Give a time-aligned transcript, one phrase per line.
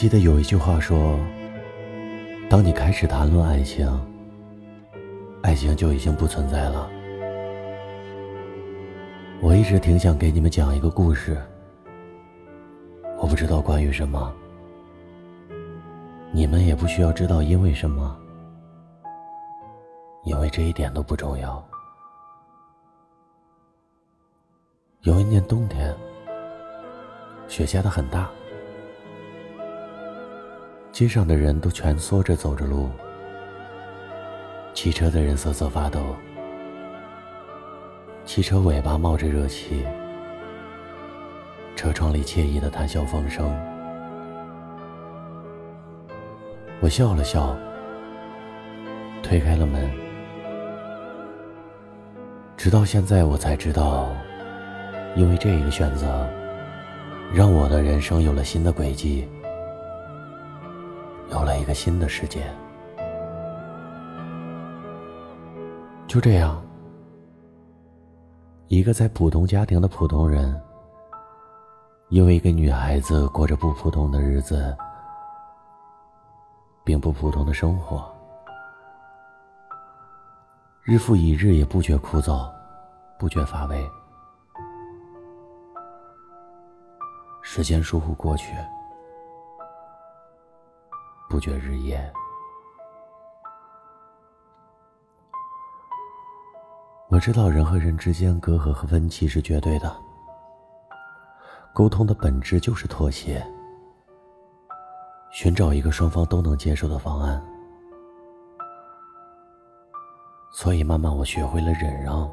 [0.00, 1.18] 记得有一句话说
[2.48, 3.84] ：“当你开始谈论爱情，
[5.42, 6.88] 爱情就已经不存在了。”
[9.42, 11.36] 我一直挺想给你们讲一个故事，
[13.20, 14.32] 我不知道关于什么，
[16.30, 18.16] 你们也不需要知道因为什么，
[20.22, 21.60] 因为这一点都不重要。
[25.00, 25.92] 有一年冬天，
[27.48, 28.30] 雪下的很大。
[30.90, 32.88] 街上的人都蜷缩着走着路，
[34.74, 36.00] 骑车的人瑟瑟发抖，
[38.24, 39.84] 汽车尾巴冒着热气，
[41.76, 43.48] 车窗里惬意的谈笑风生。
[46.80, 47.56] 我笑了笑，
[49.22, 49.88] 推开了门，
[52.56, 54.08] 直到现在我才知道，
[55.14, 56.28] 因为这一个选择，
[57.32, 59.28] 让我的人生有了新的轨迹。
[61.30, 62.42] 有了一个新的世界，
[66.06, 66.60] 就这样，
[68.68, 70.58] 一个在普通家庭的普通人，
[72.08, 74.74] 因为一个女孩子过着不普通的日子，
[76.82, 78.10] 并不普通的生活，
[80.82, 82.50] 日复一日也不觉枯燥，
[83.18, 83.86] 不觉乏味，
[87.42, 88.54] 时间倏忽过去。
[91.28, 92.10] 不觉日夜，
[97.08, 99.94] 我知道人和人之间隔阂和分歧是绝对的。
[101.74, 103.46] 沟通的本质就是妥协，
[105.30, 107.40] 寻找一个双方都能接受的方案。
[110.50, 112.28] 所以慢慢我学会了忍让，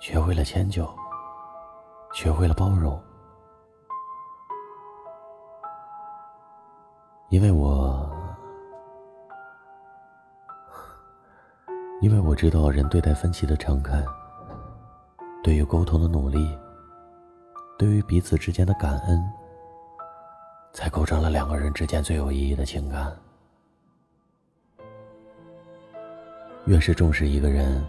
[0.00, 0.88] 学会了迁就，
[2.14, 2.98] 学会了包容。
[7.28, 8.08] 因为我，
[12.00, 14.04] 因为我知道人对待分歧的诚恳，
[15.42, 16.56] 对于沟通的努力，
[17.76, 19.20] 对于彼此之间的感恩，
[20.72, 23.12] 才构成了两个人之间最有意义的情感。
[26.66, 27.84] 越是重视一个人，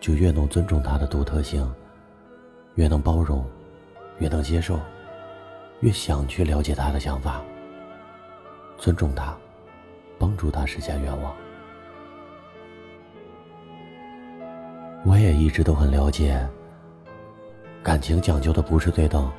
[0.00, 1.70] 就越能尊重他的独特性，
[2.76, 3.44] 越能包容，
[4.18, 4.80] 越能接受，
[5.80, 7.42] 越想去了解他的想法。
[8.78, 9.36] 尊重他，
[10.18, 11.34] 帮助他实现愿望。
[15.04, 16.46] 我也一直都很了解，
[17.82, 19.30] 感情讲究的不是对等，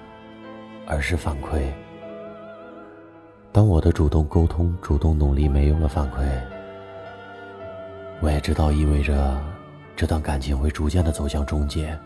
[0.86, 1.72] 而是反馈。
[3.52, 6.26] 当我的主动沟通、主动努力没有了反馈，
[8.22, 9.42] 我也知道意味着
[9.96, 11.98] 这段感情会逐渐的走向终结。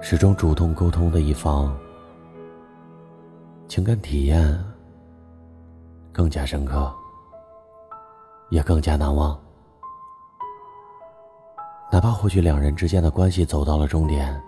[0.00, 1.76] 始终主动沟通的一方。
[3.68, 4.58] 情感体验
[6.10, 6.90] 更加深刻，
[8.48, 9.38] 也更加难忘。
[11.92, 14.42] 哪怕或许两人之间的关系走到了终点，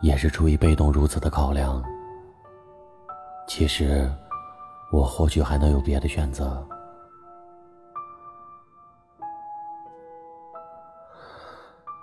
[0.00, 1.84] 也是出于被动如此的考量。
[3.46, 4.10] 其实，
[4.90, 6.66] 我或许还能有别的选择。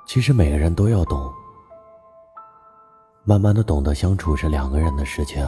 [0.05, 1.31] 其实每个人都要懂，
[3.23, 5.43] 慢慢的懂得相处是两个人的事情。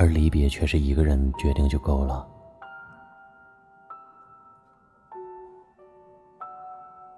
[0.00, 2.26] 而离别却是一个人决定就够了。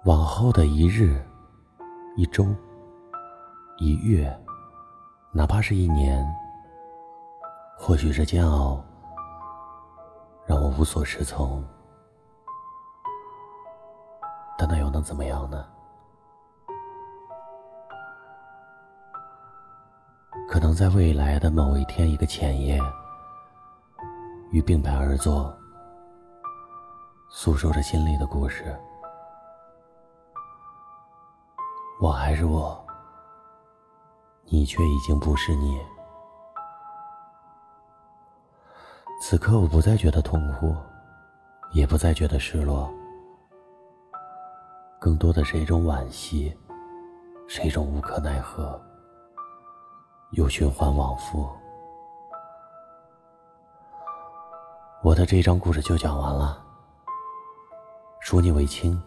[0.03, 1.25] 往后的一日、
[2.17, 2.45] 一周、
[3.77, 4.37] 一月，
[5.31, 6.27] 哪怕是一年，
[7.77, 8.83] 或许是煎熬，
[10.45, 11.63] 让我无所适从，
[14.57, 15.65] 但那又能怎么样呢？
[20.53, 22.79] 可能在未来的某一天，一个浅夜，
[24.51, 25.51] 与并排而坐，
[27.27, 28.63] 诉说着心里的故事。
[31.99, 32.79] 我还是我，
[34.45, 35.81] 你却已经不是你。
[39.19, 40.75] 此刻，我不再觉得痛苦，
[41.71, 42.93] 也不再觉得失落，
[44.99, 46.55] 更多的是一种惋惜，
[47.47, 48.79] 是一种无可奈何。
[50.33, 51.47] 又循环往复，
[55.03, 56.59] 我的这一章故事就讲完了。
[58.19, 58.99] 数你为轻，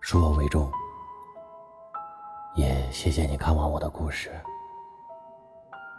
[0.00, 0.70] 数我为重。
[2.54, 4.30] 也谢谢你看完我的故事，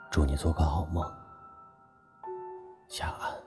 [0.09, 1.05] 祝你做个好梦，
[2.87, 3.42] 下安。